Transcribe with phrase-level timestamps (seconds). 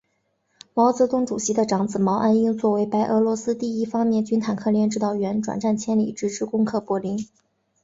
[0.73, 7.27] 毛泽东主席的长子毛岸英作为白俄罗斯第一方面军坦克连指导员，转战千里，直至攻克柏林。